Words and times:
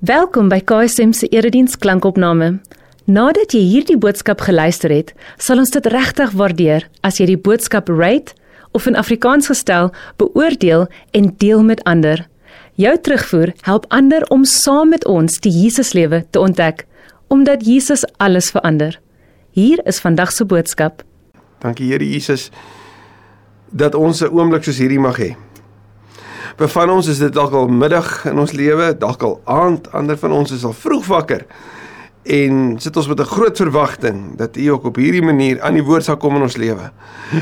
Welkom 0.00 0.48
by 0.48 0.62
KSM 0.64 1.10
se 1.12 1.26
erediens 1.28 1.74
klankopname. 1.76 2.54
Nadat 3.04 3.52
jy 3.52 3.60
hierdie 3.60 3.98
boodskap 4.00 4.40
geluister 4.40 4.88
het, 4.88 5.10
sal 5.36 5.60
ons 5.60 5.68
dit 5.74 5.88
regtig 5.92 6.32
waardeer 6.40 6.86
as 7.04 7.18
jy 7.20 7.26
die 7.28 7.36
boodskap 7.36 7.90
rate 7.92 8.32
of 8.72 8.86
in 8.88 8.96
Afrikaans 8.96 9.50
gestel 9.52 9.90
beoordeel 10.16 10.86
en 11.12 11.28
deel 11.36 11.60
met 11.68 11.82
ander. 11.84 12.22
Jou 12.80 12.94
terugvoer 12.96 13.52
help 13.68 13.84
ander 13.92 14.24
om 14.32 14.48
saam 14.48 14.88
met 14.96 15.04
ons 15.04 15.36
die 15.44 15.52
Jesuslewe 15.52 16.22
te 16.32 16.40
ontdek, 16.40 16.86
omdat 17.28 17.68
Jesus 17.68 18.06
alles 18.16 18.48
verander. 18.56 18.96
Hier 19.52 19.84
is 19.84 20.00
vandag 20.00 20.32
se 20.32 20.48
boodskap. 20.48 21.04
Dankie 21.60 21.92
Here 21.92 22.08
Jesus 22.08 22.48
dat 23.68 23.94
ons 23.94 24.24
'n 24.24 24.32
oomblik 24.32 24.64
soos 24.64 24.80
hierdie 24.80 24.98
mag 24.98 25.20
hê. 25.20 25.36
Vir 26.60 26.68
van 26.68 26.90
ons 26.92 27.06
is 27.08 27.16
dit 27.22 27.32
dalk 27.32 27.54
al 27.56 27.70
middag 27.72 28.26
in 28.28 28.36
ons 28.36 28.50
lewe, 28.52 28.90
dalk 29.00 29.22
al 29.24 29.38
aand, 29.48 29.86
ander 29.96 30.18
van 30.20 30.34
ons 30.36 30.50
is 30.52 30.66
al 30.68 30.74
vroeg 30.76 31.06
wakker. 31.08 31.46
En 32.28 32.74
sit 32.76 32.96
ons 33.00 33.08
met 33.08 33.20
'n 33.20 33.32
groot 33.32 33.56
verwagting 33.56 34.36
dat 34.36 34.56
U 34.56 34.66
ook 34.68 34.84
op 34.84 34.96
hierdie 34.96 35.24
manier 35.24 35.62
aan 35.62 35.74
die 35.74 35.82
woord 35.82 36.04
sal 36.04 36.16
kom 36.16 36.36
in 36.36 36.42
ons 36.42 36.56
lewe. 36.56 36.90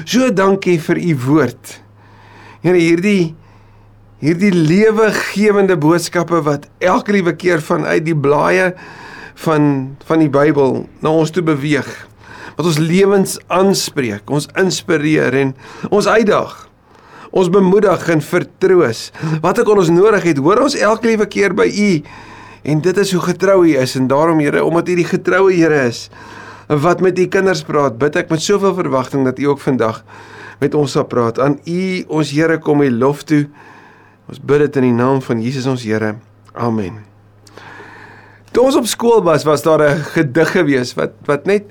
So 0.05 0.31
dankie 0.33 0.79
vir 0.79 0.97
U 0.97 1.17
woord. 1.27 1.83
Here 2.63 2.79
hierdie 2.79 3.35
hierdie 4.21 4.53
lewegewende 4.55 5.77
boodskappe 5.77 6.43
wat 6.43 6.69
elke 6.79 7.13
liewe 7.13 7.35
keer 7.35 7.61
vanuit 7.61 8.05
die 8.05 8.17
blaaie 8.17 8.75
van 9.35 9.97
van 10.05 10.19
die 10.19 10.31
Bybel 10.31 10.87
na 11.01 11.11
ons 11.11 11.31
toe 11.31 11.43
beweeg. 11.43 12.09
Wat 12.57 12.67
ons 12.67 12.79
lewens 12.79 13.39
aanspreek, 13.49 14.31
ons 14.31 14.49
inspireer 14.55 15.35
en 15.35 15.57
ons 15.91 16.07
uitdaag 16.07 16.68
ons 17.39 17.51
bemoedig 17.53 18.09
en 18.13 18.23
vertroos. 18.25 19.05
Wat 19.45 19.61
ek 19.63 19.71
ons 19.71 19.93
nodig 19.95 20.27
het, 20.33 20.41
hoor 20.43 20.65
ons 20.67 20.77
elke 20.79 21.13
liewe 21.13 21.29
keer 21.31 21.55
by 21.57 21.69
U. 21.69 21.91
En 22.69 22.83
dit 22.85 22.99
is 22.99 23.13
hoe 23.15 23.23
getrou 23.23 23.61
U 23.67 23.77
is 23.79 23.95
en 23.99 24.09
daarom 24.11 24.43
Here, 24.43 24.65
omdat 24.65 24.91
U 24.91 24.99
die 24.99 25.09
getroue 25.09 25.55
Here 25.55 25.87
is 25.89 26.09
wat 26.69 27.01
met 27.01 27.17
U 27.17 27.25
kinders 27.33 27.63
praat, 27.65 27.97
bid 27.97 28.17
ek 28.21 28.29
met 28.29 28.43
soveel 28.45 28.75
verwagting 28.77 29.25
dat 29.25 29.39
U 29.41 29.55
ook 29.55 29.63
vandag 29.65 30.03
met 30.61 30.75
ons 30.77 30.93
sal 30.93 31.07
praat. 31.09 31.39
Aan 31.41 31.57
U 31.65 31.83
ons 32.21 32.33
Here 32.35 32.59
kom 32.61 32.83
U 32.85 32.91
lof 32.93 33.25
toe. 33.25 33.47
Ons 34.29 34.43
bid 34.45 34.67
dit 34.67 34.81
in 34.83 34.91
die 34.91 34.97
naam 34.99 35.23
van 35.25 35.41
Jesus 35.41 35.69
ons 35.71 35.87
Here. 35.87 36.17
Amen. 36.53 37.01
Toe 38.53 38.67
ons 38.69 38.77
op 38.77 38.89
skool 38.91 39.23
was, 39.25 39.47
was 39.49 39.63
daar 39.63 39.81
'n 39.81 40.05
gedig 40.13 40.51
gewees 40.53 40.95
wat 40.95 41.13
wat 41.25 41.47
net 41.47 41.65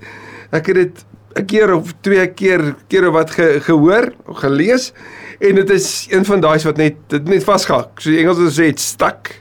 ek 0.52 0.66
het 0.68 0.76
dit 0.76 1.06
'n 1.38 1.46
keer 1.46 1.74
of 1.74 1.94
twee 2.02 2.28
keer 2.34 3.08
of 3.08 3.14
wat 3.14 3.32
ge, 3.32 3.60
gehoor 3.62 4.14
of 4.26 4.38
gelees 4.38 4.94
en 5.40 5.56
dit 5.56 5.70
is 5.70 6.08
een 6.10 6.26
van 6.26 6.40
daai's 6.40 6.64
wat 6.64 6.78
net 6.78 6.96
dit 7.08 7.28
net 7.28 7.44
vasgehak. 7.44 8.02
So 8.02 8.10
die 8.10 8.20
Engels 8.24 8.42
sê 8.58 8.72
dit 8.72 8.80
stak. 8.80 9.32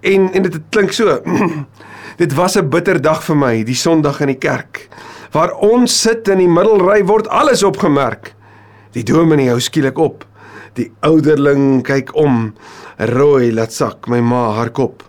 En 0.00 0.32
en 0.32 0.42
dit 0.42 0.58
klink 0.70 0.92
so. 0.92 1.20
dit 2.22 2.34
was 2.34 2.56
'n 2.56 2.68
bitter 2.68 3.00
dag 3.00 3.22
vir 3.24 3.36
my, 3.36 3.62
die 3.64 3.78
Sondag 3.78 4.20
in 4.20 4.34
die 4.34 4.38
kerk, 4.38 4.88
waar 5.32 5.52
ons 5.52 6.00
sit 6.00 6.28
in 6.28 6.38
die 6.38 6.48
middelry 6.48 7.04
word 7.04 7.28
alles 7.28 7.62
opgemerk. 7.62 8.34
Die 8.92 9.02
dominee 9.02 9.50
hou 9.50 9.60
skielik 9.60 9.98
op. 9.98 10.24
Die 10.74 10.92
ouderling 11.00 11.82
kyk 11.82 12.14
om. 12.14 12.54
Rooi 12.98 13.52
laat 13.52 13.72
sak 13.72 14.08
my 14.08 14.20
ma 14.20 14.52
haar 14.54 14.70
kop. 14.70 15.02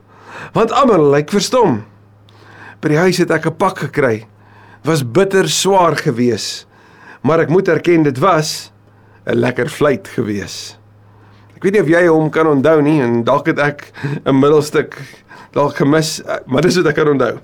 Want 0.53 0.71
almal 0.71 1.11
lyk 1.11 1.29
verstom. 1.29 1.83
By 2.81 2.89
die 2.89 2.97
huis 2.97 3.17
het 3.17 3.31
ek 3.31 3.45
'n 3.45 3.57
pak 3.57 3.77
gekry. 3.79 4.25
Was 4.85 5.01
bitter 5.01 5.49
swaar 5.49 5.97
geweest. 5.97 6.67
Maar 7.25 7.39
ek 7.47 7.49
moet 7.49 7.67
erken 7.73 8.03
dit 8.05 8.17
was 8.21 8.71
'n 9.25 9.33
lekker 9.33 9.69
fluit 9.69 10.07
gewees. 10.07 10.77
Ek 11.55 11.63
weet 11.63 11.73
nie 11.73 11.81
of 11.81 11.87
jy 11.87 12.07
hom 12.07 12.29
kan 12.29 12.47
onthou 12.47 12.81
nie 12.81 13.01
en 13.01 13.23
dalk 13.23 13.47
het 13.47 13.59
ek 13.59 13.91
'n 14.25 14.39
middelstuk 14.39 14.93
dalk 15.55 15.75
gemis, 15.75 16.21
maar 16.45 16.61
dis 16.61 16.75
wat 16.75 16.91
ek 16.91 16.95
kan 16.95 17.07
onthou. 17.07 17.39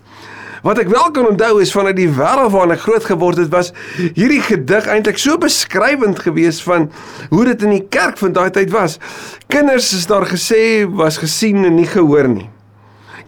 Wat 0.62 0.78
ek 0.78 0.92
wel 0.92 1.12
kan 1.12 1.28
onthou 1.28 1.62
is 1.62 1.72
vanuit 1.74 1.96
die 1.98 2.10
wêreld 2.10 2.52
waarin 2.54 2.76
ek 2.76 2.84
groot 2.84 3.06
geword 3.08 3.40
het, 3.42 3.50
was 3.50 3.72
hierdie 3.98 4.42
gedig 4.46 4.86
eintlik 4.86 5.18
so 5.18 5.40
beskrywend 5.42 6.20
geweest 6.22 6.62
van 6.68 6.92
hoe 7.32 7.46
dit 7.46 7.64
in 7.66 7.74
die 7.80 7.88
kerk 7.90 8.20
van 8.22 8.36
daai 8.36 8.52
tyd 8.54 8.70
was. 8.70 9.00
Kinders 9.50 9.90
is 9.98 10.06
daar 10.06 10.28
gesê 10.30 10.86
was 10.86 11.18
gesien 11.18 11.66
en 11.66 11.76
nie 11.76 11.90
gehoor 11.90 12.30
nie. 12.30 12.50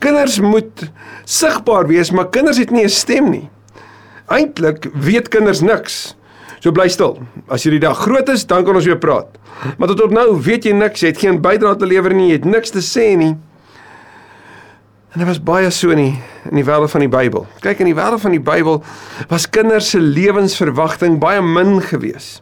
Kinders 0.03 0.39
moet 0.43 0.91
sigbaar 1.25 1.87
wees, 1.87 2.11
maar 2.11 2.29
kinders 2.29 2.61
het 2.61 2.71
nie 2.71 2.83
'n 2.83 2.89
stem 2.89 3.31
nie. 3.31 3.49
Eintlik 4.33 4.89
weet 4.93 5.29
kinders 5.33 5.61
niks. 5.61 6.15
So 6.63 6.71
bly 6.71 6.87
stil. 6.91 7.17
As 7.51 7.65
jy 7.65 7.75
die 7.75 7.83
dag 7.83 7.97
groot 8.05 8.29
is, 8.31 8.45
dan 8.47 8.63
kan 8.65 8.77
ons 8.79 8.87
weer 8.87 8.99
praat. 8.99 9.35
Maar 9.77 9.93
tot 9.93 10.13
nou 10.15 10.29
weet 10.41 10.65
jy 10.65 10.73
niks, 10.75 11.03
jy 11.03 11.11
het 11.11 11.19
geen 11.21 11.41
bydrae 11.43 11.75
te 11.79 11.89
lewer 11.89 12.15
nie, 12.15 12.31
jy 12.31 12.39
het 12.39 12.47
niks 12.47 12.73
te 12.73 12.81
sê 12.83 13.13
nie. 13.19 13.33
En 15.13 15.21
dit 15.21 15.27
was 15.29 15.41
baie 15.43 15.69
so 15.69 15.93
nie 15.93 16.15
in 16.49 16.57
die 16.57 16.65
wêreld 16.65 16.89
van 16.89 17.03
die 17.03 17.11
Bybel. 17.11 17.43
Kyk 17.61 17.83
in 17.83 17.91
die 17.91 17.97
wêreld 17.97 18.23
van 18.23 18.33
die 18.33 18.41
Bybel 18.41 18.79
was 19.29 19.45
kinders 19.45 19.91
se 19.93 19.99
lewensverwagting 20.01 21.19
baie 21.21 21.43
min 21.45 21.77
geweest. 21.85 22.41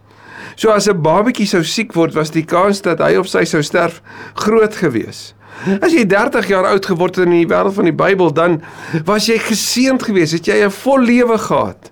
So 0.56 0.72
as 0.72 0.88
'n 0.88 1.02
babatjie 1.02 1.48
sou 1.48 1.64
siek 1.64 1.94
word, 1.94 2.14
was 2.14 2.32
die 2.32 2.46
kans 2.46 2.82
dat 2.82 3.00
hy 3.00 3.18
of 3.18 3.28
sy 3.28 3.44
sou 3.44 3.62
sterf 3.62 4.02
groot 4.36 4.76
geweest. 4.76 5.34
As 5.82 5.94
jy 5.94 6.06
30 6.06 6.48
jaar 6.48 6.66
oud 6.66 6.86
geword 6.86 7.16
het 7.16 7.26
in 7.26 7.32
die 7.32 7.48
wêreld 7.48 7.74
van 7.74 7.90
die 7.90 7.96
Bybel, 7.96 8.34
dan 8.34 8.62
was 9.06 9.26
jy 9.30 9.38
geseënd 9.38 10.04
geweest, 10.04 10.34
het 10.34 10.46
jy 10.46 10.64
'n 10.66 10.72
vol 10.72 11.00
lewe 11.00 11.38
gehad. 11.38 11.92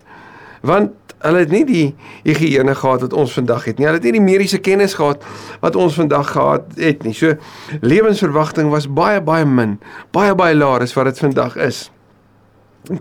Want 0.61 0.91
Hulle 1.19 1.41
het 1.43 1.51
nie 1.51 1.65
die 1.67 1.85
higiëne 2.23 2.75
gehad 2.79 3.01
wat 3.03 3.13
ons 3.13 3.33
vandag 3.35 3.65
het 3.67 3.79
nie. 3.79 3.85
Hulle 3.89 3.99
het 3.99 4.05
nie 4.07 4.15
die 4.15 4.23
mediese 4.23 4.59
kennis 4.63 4.95
gehad 4.95 5.25
wat 5.59 5.75
ons 5.75 5.97
vandag 5.99 6.31
gehad 6.31 6.69
het 6.79 7.03
nie. 7.03 7.13
So 7.13 7.35
lewensverwagting 7.83 8.71
was 8.71 8.87
baie 8.87 9.19
baie 9.21 9.45
min, 9.45 9.79
baie 10.15 10.35
baie 10.35 10.55
laer 10.55 10.85
as 10.87 10.95
wat 10.95 11.11
dit 11.11 11.19
vandag 11.19 11.57
is. 11.59 11.89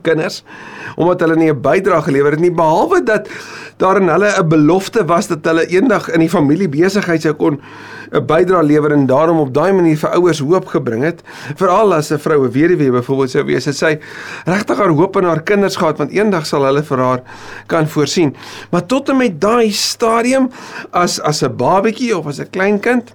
Kinders, 0.03 0.43
omdat 0.97 1.21
hulle 1.21 1.37
nie 1.37 1.50
'n 1.50 1.61
bydrae 1.61 2.03
gelewer 2.03 2.31
het 2.31 2.41
nie 2.41 2.53
behalwe 2.53 3.03
dat 3.03 3.28
daar 3.77 3.97
in 3.97 4.09
hulle 4.09 4.33
'n 4.39 4.49
belofte 4.49 5.05
was 5.05 5.27
dat 5.27 5.44
hulle 5.44 5.66
eendag 5.66 6.11
in 6.11 6.21
die 6.21 6.28
familie 6.28 6.69
besigheid 6.69 7.22
sou 7.22 7.33
kon 7.33 7.61
'n 8.12 8.27
bydrae 8.27 8.62
lewer 8.62 8.93
en 8.93 9.06
daarom 9.06 9.38
op 9.38 9.55
daai 9.55 9.72
manier 9.72 9.97
vir 9.97 10.11
ouers 10.11 10.38
hoop 10.38 10.67
gebring 10.67 11.03
het, 11.03 11.22
veral 11.56 11.94
as 11.94 12.11
'n 12.11 12.19
vroue 12.19 12.49
weduwee 12.50 12.91
byvoorbeeld 12.91 13.31
sou 13.31 13.44
wees, 13.44 13.65
het 13.65 13.77
sy 13.77 13.99
regtig 14.44 14.78
haar 14.78 14.91
hoop 14.91 15.17
in 15.17 15.25
haar 15.25 15.43
kinders 15.43 15.77
gehad 15.77 15.99
want 15.99 16.11
eendag 16.11 16.47
sal 16.47 16.65
hulle 16.65 16.83
vir 16.83 16.99
haar 16.99 17.22
kan 17.67 17.88
voorsien. 17.88 18.37
Maar 18.71 18.87
tot 18.87 19.09
en 19.09 19.17
met 19.17 19.41
daai 19.41 19.71
stadium 19.71 20.50
as 20.91 21.21
as 21.21 21.43
'n 21.43 21.56
babatjie 21.56 22.19
of 22.19 22.27
as 22.27 22.41
'n 22.41 22.50
klein 22.50 22.81
kind 22.81 23.15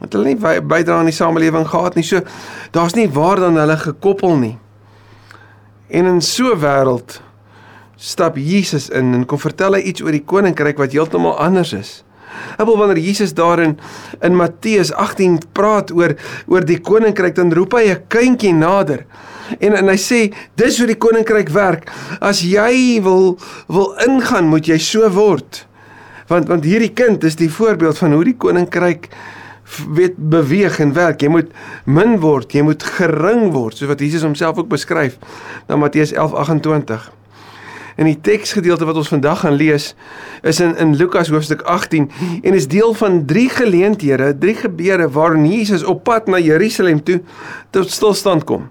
het 0.00 0.12
hulle 0.12 0.24
nie 0.24 0.36
bydrae 0.60 0.98
aan 0.98 1.10
die 1.10 1.14
samelewing 1.14 1.66
gehad 1.68 1.94
nie. 1.94 2.04
So 2.04 2.20
daar's 2.70 2.94
nie 2.94 3.08
waar 3.08 3.36
dan 3.36 3.56
hulle 3.56 3.76
gekoppel 3.76 4.36
nie. 4.36 4.58
En 5.90 6.06
in 6.06 6.20
so 6.20 6.54
'n 6.54 6.60
wêreld 6.60 7.20
stap 7.96 8.36
Jesus 8.36 8.88
in 8.88 9.14
en 9.14 9.26
kom 9.26 9.38
vertel 9.38 9.74
hy 9.74 9.80
iets 9.80 10.02
oor 10.02 10.12
die 10.12 10.24
koninkryk 10.24 10.78
wat 10.78 10.92
heeltemal 10.92 11.36
anders 11.38 11.72
is. 11.72 12.04
Hulle 12.56 12.76
wanneer 12.78 12.98
Jesus 13.02 13.34
daarin 13.34 13.78
in 14.22 14.36
Matteus 14.36 14.92
18 14.92 15.38
praat 15.52 15.90
oor 15.90 16.14
oor 16.46 16.64
die 16.64 16.78
koninkryk 16.80 17.34
dan 17.34 17.52
roep 17.52 17.74
hy 17.74 17.90
'n 17.90 18.04
kindjie 18.08 18.54
nader. 18.54 19.04
En 19.58 19.74
en 19.74 19.88
hy 19.88 19.96
sê 19.98 20.32
dis 20.54 20.78
hoe 20.78 20.86
die 20.86 20.98
koninkryk 20.98 21.48
werk. 21.48 21.90
As 22.20 22.40
jy 22.40 23.02
wil 23.02 23.38
wil 23.66 23.94
ingaan, 24.06 24.46
moet 24.46 24.66
jy 24.66 24.78
so 24.78 25.10
word. 25.10 25.66
Want 26.28 26.48
want 26.48 26.64
hierdie 26.64 26.94
kind 26.94 27.24
is 27.24 27.36
die 27.36 27.50
voorbeeld 27.50 27.98
van 27.98 28.12
hoe 28.12 28.24
die 28.24 28.36
koninkryk 28.36 29.08
weet 29.94 30.16
beweeg 30.16 30.78
en 30.78 30.92
werk. 30.92 31.20
Jy 31.20 31.28
moet 31.28 31.54
min 31.84 32.18
word, 32.20 32.52
jy 32.52 32.62
moet 32.66 32.82
gering 32.98 33.50
word, 33.54 33.76
soos 33.76 33.90
wat 33.90 34.00
Jesus 34.00 34.26
homself 34.26 34.58
ook 34.58 34.68
beskryf 34.68 35.18
in 35.68 35.78
Matteus 35.78 36.12
11:28. 36.12 37.19
In 37.96 38.04
die 38.04 38.18
teksgedeelte 38.20 38.84
wat 38.84 38.96
ons 38.96 39.08
vandag 39.08 39.40
gaan 39.40 39.56
lees 39.58 39.94
is 40.42 40.60
in 40.60 40.76
in 40.76 40.96
Lukas 40.96 41.28
hoofstuk 41.28 41.62
18 41.62 42.10
en 42.42 42.54
is 42.54 42.68
deel 42.68 42.94
van 42.94 43.24
drie 43.26 43.48
geleenthede, 43.48 44.38
drie 44.38 44.54
gebeure 44.54 45.10
waarin 45.10 45.46
Jesus 45.46 45.84
op 45.84 46.04
pad 46.04 46.26
na 46.26 46.38
Jerusalem 46.38 47.02
toe 47.02 47.20
tot 47.70 47.90
stilstand 47.90 48.44
kom. 48.44 48.68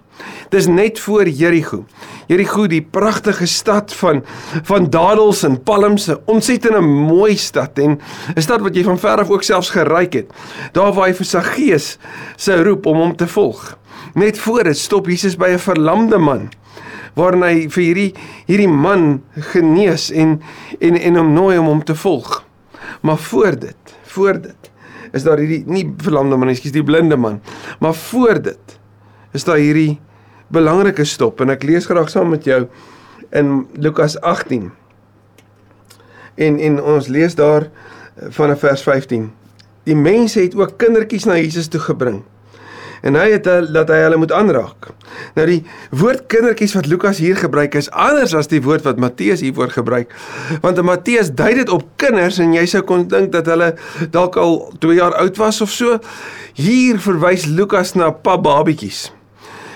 Dis 0.49 0.67
net 0.67 0.99
voor 0.99 1.27
Jerigo. 1.27 1.85
Jerigo, 2.27 2.67
die 2.67 2.81
pragtige 2.81 3.47
stad 3.47 3.93
van 3.93 4.23
van 4.63 4.89
dadels 4.89 5.43
en 5.43 5.63
palms, 5.63 6.09
'n 6.09 6.19
ontsettende 6.25 6.81
mooi 6.81 7.37
stad 7.37 7.79
en 7.79 7.99
'n 8.35 8.41
stad 8.41 8.61
wat 8.61 8.75
jy 8.75 8.83
van 8.83 8.99
ver 8.99 9.17
af 9.19 9.29
ook 9.29 9.43
selfs 9.43 9.69
geryk 9.69 10.13
het. 10.13 10.27
Daar 10.71 10.93
waar 10.93 11.07
hy 11.07 11.13
vir 11.13 11.25
Saggeus 11.25 11.97
se 12.35 12.63
roep 12.63 12.85
om 12.85 12.97
hom 12.97 13.15
te 13.15 13.27
volg. 13.27 13.77
Net 14.13 14.39
voor 14.39 14.63
dit 14.63 14.77
stop 14.77 15.05
Jesus 15.07 15.35
by 15.35 15.49
'n 15.49 15.59
verlamde 15.59 16.17
man 16.17 16.49
waarin 17.17 17.43
hy 17.43 17.67
vir 17.71 17.83
hierdie 17.83 18.09
hierdie 18.47 18.71
man 18.71 19.21
genees 19.53 20.09
en 20.11 20.39
en 20.79 20.97
en 20.97 21.19
hom 21.21 21.33
nooi 21.33 21.57
om 21.57 21.69
hom 21.71 21.83
te 21.83 21.95
volg. 21.95 22.43
Maar 23.01 23.17
voor 23.17 23.59
dit, 23.59 23.95
voor 24.03 24.41
dit 24.41 24.71
is 25.11 25.23
daar 25.23 25.37
hierdie 25.41 25.63
nie 25.65 25.85
verlamde 25.97 26.37
man, 26.37 26.51
ekskuus, 26.51 26.75
die 26.75 26.85
blinde 26.85 27.17
man. 27.17 27.39
Maar 27.79 27.93
voor 27.93 28.41
dit 28.41 28.79
is 29.33 29.43
daar 29.43 29.61
hierdie 29.61 29.99
belangrike 30.53 31.05
stop 31.05 31.41
en 31.41 31.53
ek 31.53 31.63
lees 31.63 31.87
graag 31.89 32.09
saam 32.09 32.31
met 32.33 32.45
jou 32.45 32.63
in 33.37 33.67
Lukas 33.77 34.17
18. 34.21 34.69
En 36.39 36.59
en 36.59 36.81
ons 36.81 37.07
lees 37.07 37.35
daar 37.35 37.69
eh, 37.69 38.29
van 38.35 38.57
vers 38.57 38.83
15. 38.83 39.29
Die 39.83 39.95
mense 39.95 40.41
het 40.41 40.55
ook 40.57 40.77
kindertjies 40.77 41.25
na 41.25 41.37
Jesus 41.37 41.67
toe 41.67 41.81
gebring 41.81 42.23
En 43.01 43.15
hy 43.15 43.29
het 43.31 43.43
dat 43.43 43.91
hy 43.91 43.99
hulle 44.03 44.17
moet 44.19 44.31
aanraak. 44.35 44.89
Nou 45.37 45.45
die 45.47 45.59
woord 45.95 46.25
kindertjies 46.31 46.75
wat 46.77 46.89
Lukas 46.91 47.21
hier 47.23 47.37
gebruik 47.39 47.77
is 47.79 47.91
anders 47.91 48.33
as 48.37 48.51
die 48.51 48.61
woord 48.63 48.87
wat 48.87 48.99
Matteus 48.99 49.43
hiervoor 49.45 49.71
gebruik. 49.73 50.11
Want 50.63 50.81
in 50.81 50.87
Matteus 50.89 51.31
dui 51.31 51.53
dit 51.61 51.69
op 51.69 51.85
kinders 52.01 52.39
en 52.43 52.53
jy 52.53 52.65
sou 52.69 52.83
kon 52.83 53.07
dink 53.07 53.31
dat 53.35 53.47
hulle 53.51 53.73
dalk 54.11 54.35
al 54.39 54.59
2 54.83 54.99
jaar 54.99 55.15
oud 55.21 55.39
was 55.39 55.61
of 55.61 55.71
so. 55.71 55.99
Hier 56.59 56.99
verwys 56.99 57.47
Lukas 57.47 57.95
na 57.95 58.11
pa 58.11 58.37
babatjies. 58.37 59.09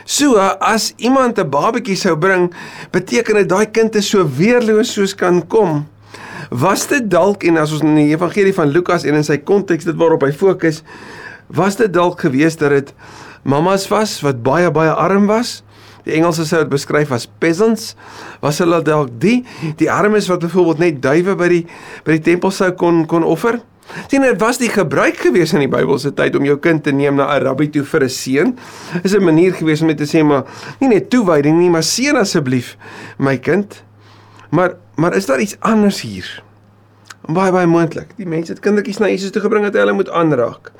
So 0.04 0.36
as 0.60 0.92
iemand 0.98 1.40
'n 1.40 1.50
babatjie 1.50 1.96
sou 1.96 2.18
bring, 2.18 2.52
beteken 2.92 3.36
dit 3.36 3.50
daai 3.50 3.72
kind 3.72 3.96
is 3.96 4.10
so 4.10 4.28
weerloos 4.28 4.94
soos 4.94 5.16
kan 5.16 5.48
kom. 5.48 5.88
Was 6.50 6.88
dit 6.88 7.10
dalk 7.10 7.44
en 7.44 7.58
as 7.58 7.72
ons 7.72 7.82
in 7.82 7.96
die 7.96 8.12
evangelie 8.12 8.54
van 8.54 8.70
Lukas 8.70 9.04
en 9.04 9.16
in 9.16 9.24
sy 9.24 9.38
konteks 9.38 9.86
dit 9.86 9.96
waarop 9.96 10.22
hy 10.22 10.32
fokus, 10.32 10.84
was 11.54 11.78
dit 11.80 11.94
dalk 11.94 12.20
gewees 12.26 12.58
dat 12.58 12.70
dit 12.70 12.94
mamas 13.44 13.88
was 13.88 14.22
wat 14.22 14.44
baie 14.44 14.72
baie 14.72 14.92
arm 14.92 15.28
was? 15.28 15.62
Die 16.04 16.18
Engelse 16.18 16.46
sou 16.48 16.60
dit 16.66 16.72
beskryf 16.72 17.14
as 17.16 17.28
peasants. 17.40 17.94
Was 18.44 18.60
hulle 18.60 18.82
dalk 18.84 19.14
die 19.24 19.44
die 19.80 19.92
armes 19.92 20.28
wat 20.32 20.44
byvoorbeeld 20.44 20.82
net 20.84 21.04
duwe 21.04 21.36
by 21.40 21.52
die 21.52 21.62
by 22.04 22.18
die 22.18 22.26
tempel 22.32 22.52
sou 22.52 22.72
kon 22.80 23.06
kon 23.08 23.24
offer? 23.24 23.62
Sien, 24.08 24.24
dit 24.24 24.40
was 24.40 24.58
die 24.62 24.72
gebruik 24.72 25.20
gewees 25.20 25.52
in 25.54 25.66
die 25.66 25.72
Bybelse 25.72 26.14
tyd 26.16 26.38
om 26.40 26.46
jou 26.48 26.56
kind 26.64 26.84
te 26.86 26.94
neem 26.96 27.18
na 27.20 27.28
'n 27.36 27.44
rabbi 27.44 27.68
toe 27.70 27.84
vir 27.84 28.04
'n 28.04 28.10
seën. 28.10 28.56
Is 29.04 29.14
'n 29.14 29.24
manier 29.24 29.54
gewees 29.54 29.82
om 29.82 29.88
net 29.88 29.98
te 29.98 30.08
sê 30.08 30.24
maar 30.24 30.44
nie 30.80 30.90
net 30.90 31.10
toewyding 31.10 31.58
nie, 31.60 31.70
maar 31.70 31.84
seën 31.84 32.16
asseblief 32.16 32.78
my 33.18 33.38
kind. 33.38 33.84
Maar 34.50 34.76
maar 34.96 35.16
is 35.16 35.26
daar 35.26 35.40
iets 35.40 35.58
anders 35.60 36.02
hier? 36.02 36.44
Baie 37.28 37.52
baie 37.52 37.68
moontlik. 37.68 38.16
Die 38.18 38.28
mense 38.28 38.52
het 38.52 38.62
kindertjies 38.62 39.00
na 39.00 39.08
Jesus 39.08 39.32
toe 39.32 39.42
gebring 39.42 39.64
dat 39.64 39.74
hy 39.74 39.80
hulle 39.80 39.94
moet 39.94 40.10
aanraak. 40.10 40.72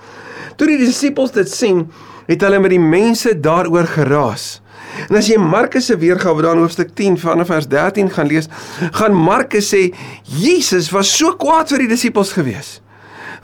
Toe 0.58 0.68
die 0.68 0.78
disippels 0.82 1.34
dit 1.36 1.50
sien, 1.50 1.88
het 2.28 2.44
hulle 2.46 2.60
met 2.64 2.74
die 2.74 2.82
mense 2.82 3.34
daaroor 3.40 3.88
geraas. 3.90 4.62
En 5.10 5.18
as 5.18 5.28
jy 5.28 5.40
Markus 5.42 5.90
se 5.90 5.98
weergawe 5.98 6.44
daar 6.46 6.56
in 6.58 6.64
hoofstuk 6.64 6.94
10 6.96 7.18
vanaf 7.22 7.50
vers 7.52 7.68
13 7.68 8.12
gaan 8.14 8.30
lees, 8.30 8.50
gaan 9.00 9.16
Markus 9.18 9.72
sê 9.74 9.90
Jesus 10.24 10.92
was 10.94 11.12
so 11.18 11.34
kwaad 11.40 11.74
vir 11.74 11.86
die 11.86 11.94
disippels 11.96 12.34
gewees. 12.38 12.78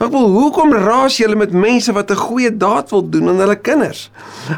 Ek 0.00 0.08
wil 0.14 0.30
hoekom 0.32 0.72
raas 0.72 1.18
julle 1.20 1.36
met 1.36 1.52
mense 1.52 1.92
wat 1.92 2.10
'n 2.10 2.16
goeie 2.16 2.50
daad 2.56 2.90
wil 2.90 3.04
doen 3.04 3.28
aan 3.28 3.40
hulle 3.42 3.56
kinders? 3.56 4.10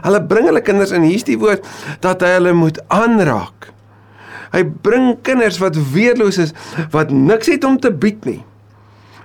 Hulle 0.03 0.23
bring 0.23 0.47
hulle 0.47 0.63
kinders 0.63 0.93
in 0.93 1.03
hier's 1.03 1.25
die 1.25 1.39
woord 1.39 1.67
dat 2.01 2.21
hy 2.23 2.39
hulle 2.39 2.53
moet 2.53 2.79
aanraak. 2.89 3.73
Hy 4.53 4.63
bring 4.63 5.17
kinders 5.23 5.59
wat 5.59 5.77
weerloos 5.93 6.39
is, 6.39 6.53
wat 6.91 7.11
niks 7.11 7.47
het 7.47 7.65
om 7.65 7.81
te 7.81 7.91
bied 7.91 8.25
nie. 8.25 8.45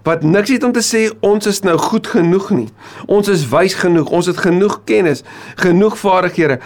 Wat 0.08 0.24
niks 0.24 0.54
het 0.54 0.64
om 0.64 0.72
te 0.72 0.84
sê 0.86 1.02
ons 1.26 1.50
is 1.50 1.60
nou 1.68 1.76
goed 1.90 2.08
genoeg 2.08 2.48
nie. 2.56 2.68
Ons 3.12 3.28
is 3.32 3.44
wys 3.52 3.76
genoeg, 3.76 4.08
ons 4.16 4.30
het 4.30 4.40
genoeg 4.40 4.80
kennis, 4.88 5.26
genoeg 5.60 5.98
vaardighede. 6.00 6.62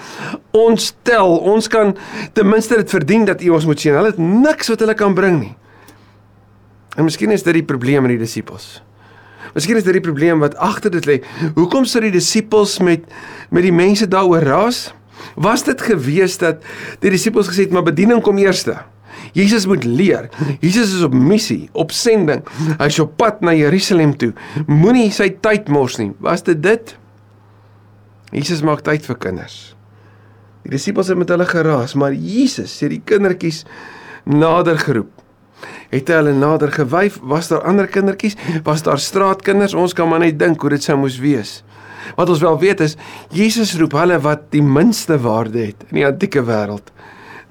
Ons 0.57 0.91
tel, 1.07 1.33
ons 1.53 1.71
kan 1.71 1.95
ten 2.38 2.49
minste 2.49 2.77
dit 2.77 2.93
verdien 2.93 3.25
dat 3.25 3.41
U 3.41 3.55
ons 3.57 3.65
moet 3.65 3.81
sien. 3.81 3.97
Hulle 3.97 4.13
het 4.13 4.21
niks 4.21 4.69
wat 4.69 4.85
hulle 4.85 4.97
kan 4.99 5.17
bring 5.17 5.39
nie. 5.41 5.55
En 6.99 7.07
miskien 7.07 7.33
is 7.33 7.45
dit 7.47 7.61
die 7.61 7.65
probleem 7.65 8.05
met 8.05 8.13
die 8.13 8.21
disippels. 8.21 8.81
Miskien 9.55 9.79
is 9.79 9.87
dit 9.87 9.97
die 9.97 10.03
probleem 10.03 10.44
wat 10.44 10.55
agter 10.61 10.94
dit 10.94 11.07
lê. 11.09 11.17
Hoekom 11.57 11.87
sou 11.89 12.03
die 12.03 12.13
disippels 12.13 12.77
met 12.83 13.07
met 13.49 13.65
die 13.65 13.73
mense 13.75 14.07
daaroor 14.07 14.45
raas? 14.45 14.91
Was 15.35 15.65
dit 15.67 15.81
gewees 15.81 16.37
dat 16.41 16.61
die 17.01 17.11
disippels 17.13 17.49
gesê 17.49 17.65
het 17.65 17.73
maar 17.75 17.89
bediening 17.89 18.21
kom 18.23 18.39
eerste? 18.41 18.77
Jesus 19.37 19.67
moet 19.69 19.83
leer. 19.87 20.29
Jesus 20.59 20.95
is 20.97 21.03
op 21.07 21.13
missie, 21.13 21.69
op 21.73 21.93
sending. 21.95 22.43
Hy's 22.79 22.99
op 23.03 23.15
pad 23.17 23.41
na 23.45 23.55
Jerusalem 23.57 24.15
toe. 24.17 24.31
Moenie 24.67 25.09
sy 25.15 25.29
tyd 25.43 25.71
mors 25.71 25.99
nie. 26.01 26.11
Was 26.23 26.45
dit 26.47 26.61
dit? 26.63 26.95
Jesus 28.31 28.63
maak 28.63 28.83
tyd 28.87 29.05
vir 29.07 29.19
kinders. 29.19 29.57
Die 30.61 30.75
disippels 30.75 31.09
het 31.09 31.17
met 31.17 31.31
hulle 31.33 31.47
geraas, 31.49 31.97
maar 31.97 32.13
Jesus 32.13 32.73
sê 32.77 32.91
die 32.91 33.01
kindertjies 33.05 33.63
nader 34.29 34.77
geroep 34.77 35.21
het 35.91 36.09
hy 36.09 36.19
hulle 36.21 36.33
nader 36.37 36.71
gewyf 36.73 37.19
was 37.27 37.49
daar 37.51 37.65
ander 37.67 37.89
kindertjies 37.91 38.37
was 38.65 38.85
daar 38.85 39.01
straatkinders 39.01 39.75
ons 39.77 39.95
kan 39.97 40.09
maar 40.09 40.23
net 40.23 40.39
dink 40.39 40.61
hoe 40.61 40.73
dit 40.73 40.85
sou 40.85 40.97
moes 41.01 41.19
wees 41.21 41.59
wat 42.17 42.31
ons 42.31 42.41
wel 42.43 42.57
weet 42.61 42.83
is 42.85 42.97
Jesus 43.35 43.75
roep 43.79 43.95
hulle 43.99 44.17
wat 44.23 44.47
die 44.55 44.63
minste 44.65 45.19
waarde 45.21 45.67
het 45.71 45.85
in 45.89 46.01
die 46.01 46.07
antieke 46.07 46.43
wêreld 46.47 46.93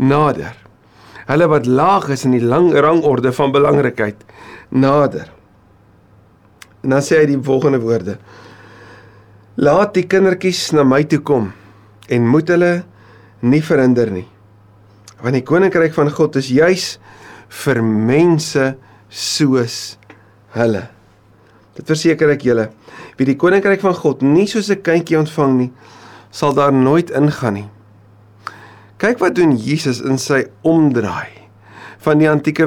nader 0.01 0.57
hulle 1.31 1.49
wat 1.51 1.67
laag 1.67 2.11
is 2.17 2.27
in 2.29 2.35
die 2.37 2.45
lang 2.45 2.73
rangorde 2.75 3.33
van 3.37 3.55
belangrikheid 3.55 4.27
nader 4.71 5.31
en 6.83 6.97
dan 6.97 7.05
sê 7.05 7.23
hy 7.23 7.31
die 7.33 7.41
volgende 7.51 7.81
woorde 7.83 8.19
laat 9.61 9.95
die 9.95 10.07
kindertjies 10.11 10.71
na 10.77 10.85
my 10.85 11.03
toe 11.05 11.23
kom 11.33 11.53
en 12.11 12.29
moet 12.35 12.51
hulle 12.53 12.75
nie 13.41 13.63
verhinder 13.65 14.11
nie 14.13 14.29
want 15.23 15.37
die 15.37 15.47
koninkryk 15.47 15.95
van 15.97 16.11
God 16.13 16.39
is 16.41 16.49
juis 16.53 16.95
vir 17.51 17.83
mense 17.83 18.75
soos 19.11 19.79
hulle. 20.55 20.85
Dit 21.77 21.89
verseker 21.91 22.33
ek 22.35 22.45
julle, 22.47 22.69
wie 23.19 23.29
die 23.29 23.39
koninkryk 23.39 23.83
van 23.83 23.97
God 23.99 24.23
nie 24.23 24.47
soos 24.47 24.71
'n 24.71 24.83
kindjie 24.83 25.19
ontvang 25.19 25.53
nie, 25.59 25.73
sal 26.31 26.55
daar 26.55 26.73
nooit 26.73 27.11
ingaan 27.11 27.55
nie. 27.55 27.69
Kyk 29.01 29.21
wat 29.23 29.35
doen 29.39 29.55
Jesus 29.57 30.03
in 30.05 30.19
sy 30.21 30.45
omdraai 30.61 31.41
van 32.01 32.21
die 32.21 32.29
antieke 32.31 32.65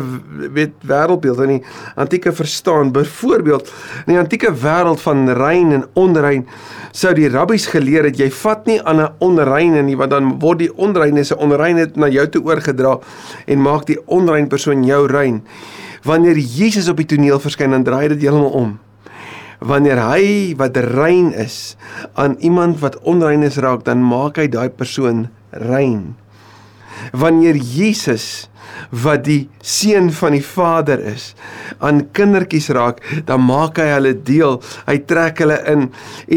weet 0.54 0.76
wêreldbeeld 0.86 1.42
en 1.42 1.52
die 1.56 1.62
antieke 2.00 2.34
verstaan. 2.36 2.92
Byvoorbeeld 2.94 3.70
in 4.06 4.14
die 4.14 4.20
antieke 4.22 4.54
wêreld 4.64 5.02
van 5.02 5.30
rein 5.38 5.74
en 5.74 5.86
onrein 5.98 6.46
sou 6.94 7.14
die 7.18 7.30
rabbies 7.34 7.66
geleer 7.74 8.06
het 8.10 8.20
jy 8.22 8.30
vat 8.44 8.66
nie 8.70 8.80
aan 8.82 9.02
'n 9.02 9.14
onreine 9.20 9.82
nie 9.82 9.98
want 9.98 10.12
dan 10.12 10.40
word 10.40 10.60
die 10.60 10.74
onreine 10.78 11.24
se 11.24 11.38
onreinheid 11.38 11.96
na 11.96 12.08
jou 12.08 12.28
toe 12.30 12.44
oorgedra 12.46 13.00
en 13.48 13.62
maak 13.62 13.86
die 13.86 13.98
onrein 14.06 14.48
persoon 14.48 14.84
jou 14.84 15.08
rein. 15.08 15.42
Wanneer 16.04 16.38
Jesus 16.38 16.90
op 16.90 16.98
die 16.98 17.06
toneel 17.06 17.40
verskyn 17.40 17.72
dan 17.72 17.84
draai 17.84 18.08
dit 18.08 18.22
heeltemal 18.22 18.52
om. 18.52 18.80
Wanneer 19.60 19.98
hy 19.98 20.54
wat 20.58 20.78
rein 20.78 21.34
is 21.34 21.78
aan 22.14 22.36
iemand 22.40 22.80
wat 22.80 23.00
onrein 23.02 23.44
is 23.44 23.58
raak 23.58 23.84
dan 23.84 24.04
maak 24.04 24.38
hy 24.38 24.48
daai 24.48 24.70
persoon 24.70 25.30
rein 25.52 26.23
wanneer 27.12 27.56
Jesus 27.56 28.48
wat 28.94 29.26
die 29.28 29.50
seun 29.66 30.10
van 30.14 30.36
die 30.36 30.44
Vader 30.46 31.02
is 31.14 31.32
aan 31.84 32.04
kindertjies 32.16 32.70
raak, 32.76 33.02
dan 33.28 33.44
maak 33.46 33.80
hy 33.82 33.90
hulle 33.92 34.14
deel. 34.26 34.60
Hy 34.88 34.98
trek 35.10 35.42
hulle 35.44 35.60
in 35.70 35.88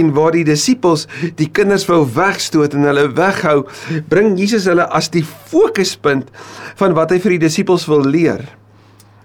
en 0.01 0.13
waar 0.17 0.37
die 0.37 0.47
disippels 0.47 1.07
die 1.39 1.49
kinders 1.49 1.87
wou 1.91 2.03
wegstoot 2.17 2.77
en 2.77 2.89
hulle 2.89 3.09
weghou, 3.17 3.65
bring 4.11 4.35
Jesus 4.41 4.69
hulle 4.71 4.89
as 4.97 5.11
die 5.15 5.25
fokuspunt 5.25 6.33
van 6.81 6.97
wat 6.99 7.15
hy 7.15 7.21
vir 7.23 7.37
die 7.37 7.45
disippels 7.47 7.87
wil 7.91 8.05
leer. 8.07 8.45